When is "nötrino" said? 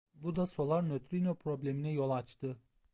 0.87-1.35